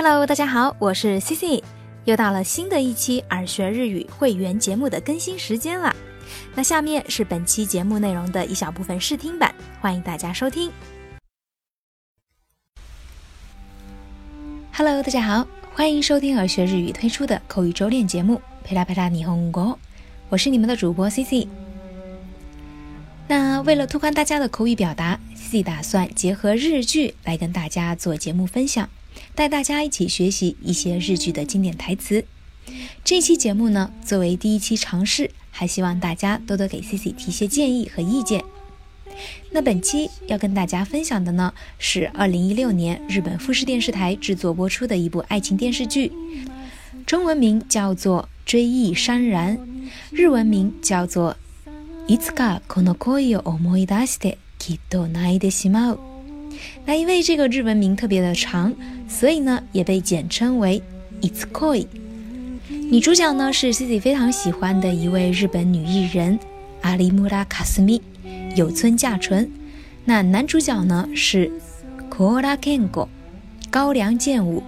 [0.00, 1.64] Hello，大家好，我是 C C，
[2.04, 5.92] 又到了新的一期耳学日语会员节目的更新时间了。
[6.54, 10.70] 那下面是本期节目内容的一小部分试听版，欢迎大家收听。
[14.72, 15.44] Hello，大家好，
[15.74, 19.64] 欢迎收听耳学日语推出的口语周练节目《啪啦啪啦霓虹国》，
[20.28, 21.48] 我是你们的主播 C C。
[23.26, 28.88] 那为了拓宽大家的口语表达，Cici 打算结合日剧来跟大家做节目分享。
[29.37, 32.25] 带大家一起学习一些日剧的经典台词。
[33.03, 38.43] 这期节目呢，作为第一期尝试，还希望大家多多给 C C 提些建议和意见。
[39.51, 46.11] 那本期要跟大家分享的呢，是二零一六年日本富士电视台制作播出的一部爱情电视剧，
[47.05, 49.57] 中文名叫做《追忆潸然》，
[50.11, 51.35] 日文名叫做《
[52.07, 55.95] いつかこの恋を思い出してきっと泣いてしまう》。
[56.84, 58.74] 那因为这个日文名特别的长，
[59.08, 60.82] 所以呢也被简称为
[61.20, 61.86] Itsukoi。
[62.68, 66.38] 女主角呢是 Cici 非常喜欢的一位日本女艺人
[66.82, 68.00] 阿里木拉卡斯米
[68.56, 69.50] 有村架纯。
[70.04, 71.50] 那男主角呢是
[72.10, 73.08] Kora Kengo
[73.70, 74.62] 高良健吾。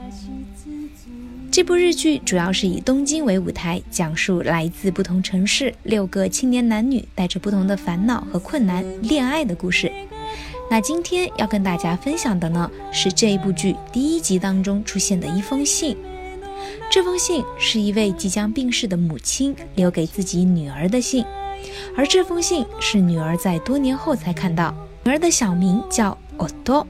[1.51, 9.91] 这部日剧主要是以东京为舞台，讲述来自不同城市六个青年男女带着不同的烦恼和困难恋爱的故事。
[10.71, 15.97] 那今天要跟大家分享的呢，是这一部剧第一集当中出现的一封信。
[16.89, 21.25] 这封信是一位即将病逝的母亲留给自己女儿的信，
[21.97, 24.73] 而这封信是女儿在多年后才看到。
[25.03, 26.87] 女儿的小名叫 Oto，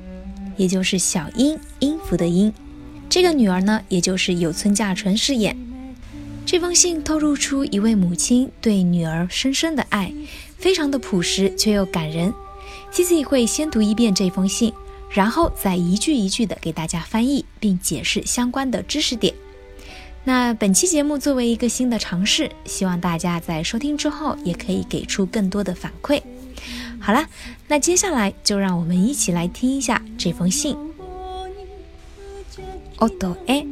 [0.58, 2.52] 也就是小音音符的音。
[3.08, 5.56] 这个女儿呢，也就是有村架纯饰演。
[6.44, 10.12] 这封信透露出一位母亲对女儿深深的爱，
[10.58, 12.34] 非常的朴实却又感人。
[12.91, 14.73] Cici 会先读一遍这封信，
[15.09, 19.33] 然后再一句一句的给大家翻译并解释相关的知识点。
[20.23, 26.21] 那本期节目作为一个新的尝试，希望大家在收听之后也可以给出更多的反馈。
[26.99, 27.27] 好了，
[27.67, 30.75] 那接下来就让我们一起来听一下这封信。
[32.97, 33.67] おとえ、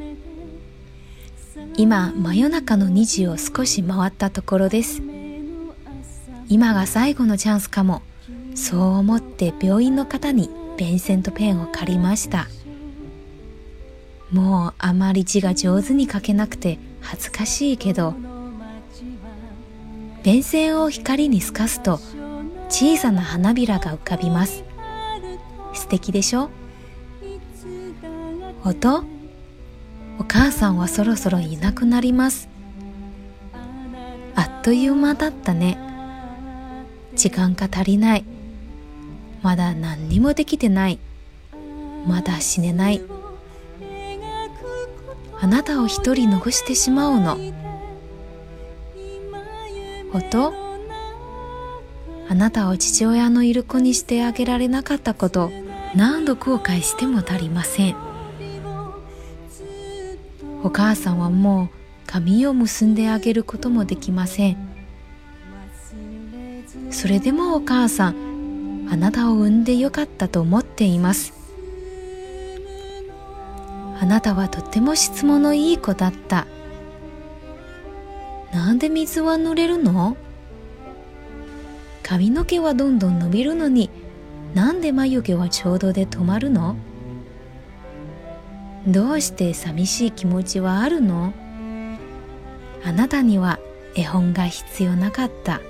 [1.75, 5.01] 今真夜中の2時を少し回ったところです。
[6.49, 8.01] 今が最後のチャンスかも。
[8.58, 12.48] そう思って病院の方にペンセントペンを借りました。
[14.32, 18.14] もうあまり字が上手に書けなくて恥ずかしいけど
[20.22, 21.98] ペン線を光に透かすと
[22.68, 24.64] 小さな花びらが浮かびます。
[25.72, 26.50] 素敵でしょ？
[28.64, 29.04] 音？
[30.18, 32.48] お母さんはそろそろいなくなります。
[34.34, 35.78] あっという間だったね。
[37.14, 38.24] 時間が足りない。
[39.42, 40.98] まだ何にもできてない。
[42.06, 43.02] まだ死ねない。
[45.40, 47.38] あなたを一人残してしまうの。
[50.12, 50.52] 音
[52.28, 55.50] あなたを父親のいる子にしてあげられなかったこと。
[55.94, 57.96] 何度後悔しても足りません。
[60.62, 61.68] お母さんはもう
[62.06, 64.56] 髪を結んであげることもできません。
[66.90, 68.27] それでもお母さん
[68.90, 71.34] あなたを産んでよかったと思っています。
[74.00, 76.46] あなたはとても質問のいい子だった。
[78.52, 80.16] なんで水は濡れるの？
[82.02, 83.90] 髪の毛はどんどん伸びるのに。
[84.54, 86.76] なんで眉毛はちょうどで止まるの？
[88.86, 91.34] どうして寂しい気持ちはあるの？
[92.84, 93.58] あなたには
[93.94, 95.60] 絵本が必要なかった。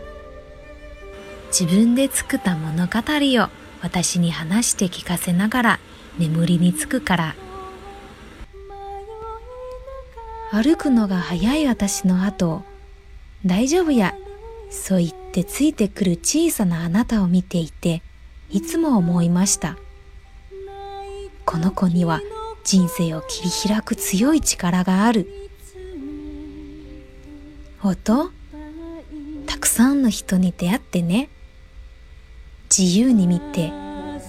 [1.48, 3.48] 自分で作った物語を
[3.82, 5.80] 私に話して聞かせながら
[6.18, 7.34] 眠りにつくから。
[10.50, 12.62] 歩くのが早い私の後
[13.44, 14.14] 大丈夫や
[14.70, 18.02] そう言ってついてくる小さなあなたを見ていて
[18.50, 19.76] いつも思いました。
[21.44, 22.20] この子には
[22.64, 25.28] 人生を切り開く強い力がある。
[27.82, 28.30] 音？
[29.46, 31.28] たくさんの人に出会ってね。
[32.78, 33.72] 自由に見て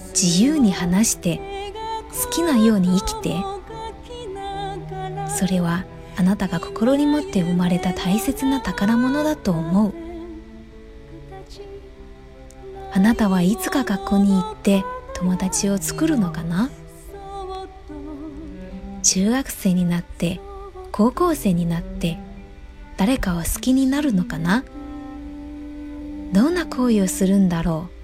[0.08, 1.40] 自由に話して
[2.24, 3.36] 好きなように生きて。
[5.28, 5.84] それは
[6.16, 9.94] あなたが心に持って生まれた大切な宝物だと思う。
[12.92, 16.68] あなたはいつか学校に行って友達を作るのかな？
[19.02, 20.40] 中学生になって
[20.92, 22.18] 高校生になって
[22.96, 24.64] 誰かを好きになるのかな？
[26.32, 27.99] どんな行為をするんだろう？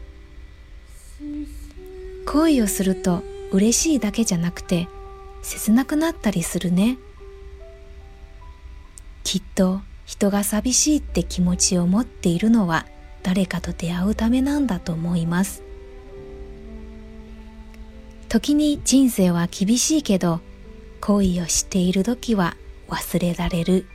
[2.37, 4.89] 恋をすると嬉しいだけじゃなくて
[5.41, 6.99] 切なくなったりするね。
[9.25, 12.85] きっと人が寂しいって気持ちを持っているのは
[13.23, 15.63] 誰かと出会うためなんだと思います。
[18.29, 20.41] 時に人生は厳しいけど
[21.01, 22.55] 恋をしている時は
[22.89, 23.87] 忘れられる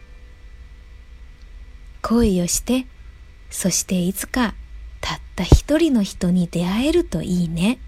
[2.01, 2.87] 恋をして
[3.51, 4.55] そしていつか
[4.99, 7.79] たった一人の人に出会えるといいね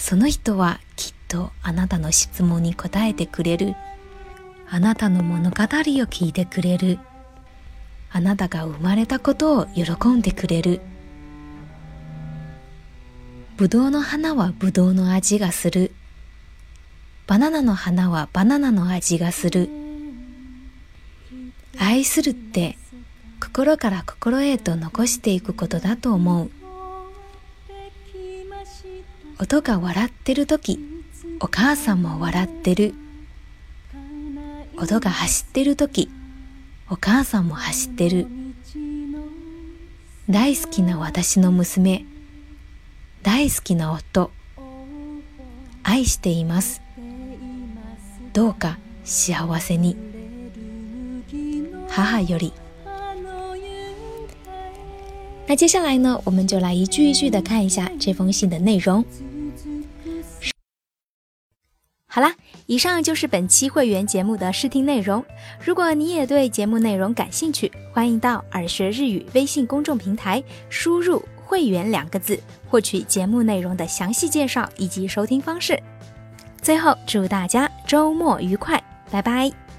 [0.00, 3.76] その人はきっとあなたの質問に答えてくれる。
[4.68, 6.98] あなたの物語を聞いてくれる。
[8.10, 10.80] あなたが生まれたことを喜んでくれる。
[13.58, 15.92] ぶどうの花はぶどうの味がする。
[17.26, 19.68] バナナの花はバナナの味がする。
[21.78, 22.78] 愛するって
[23.38, 26.50] 心から心へと残していくことだと思う。
[29.42, 30.78] 音が笑ってる時
[31.40, 32.92] お母さんも笑ってる。
[34.76, 36.10] 音が走ってる時
[36.90, 38.26] お母さんも走ってる。
[40.28, 42.04] 大好きな私の娘
[43.22, 44.30] 大好きな夫
[45.84, 46.82] 愛しています。
[48.34, 49.96] どうか幸せに。
[51.88, 52.52] 母より。
[55.48, 59.02] 那接下来呢，我们就来一句一句的看一下这封信的内容。
[62.12, 62.34] 好啦，
[62.66, 65.24] 以上就是本期会员节目的试听内容。
[65.64, 72.36] 如果你也对节目内容感兴趣，欢迎到耳学日语微信公众平台输入“会员”两个字，
[72.68, 75.80] 获取节目内容的详细介绍以及收听方式。
[76.60, 79.69] 最后，祝大家周末愉快，拜拜。